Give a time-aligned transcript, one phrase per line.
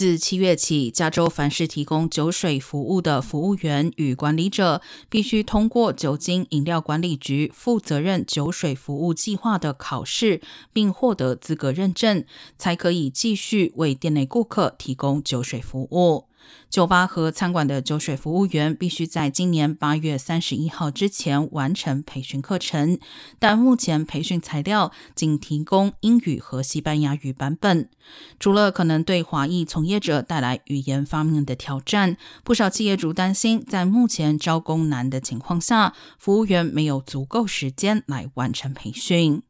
[0.00, 4.80] 自七月起，加州凡是提供酒水服务的服务员与管理者，
[5.10, 10.40] 必须通过酒精饮料管理局负责任酒水服务计划的考试，
[10.72, 12.24] 并获得资格认证，
[12.56, 16.29] 才可以继续为店内顾客提供酒水服务。
[16.68, 22.98] 酒吧和餐馆的酒水服务员必须在今年八月三十一号之前完成培训课程，
[23.38, 27.88] 但目前培训材料仅提供英语和西班牙语版本。
[28.38, 39.42] 除了可能对华裔从业者带来语言方面的挑战，不少企业主担心，在目前招工难的情况下，服务员没有足够时间来完成培训。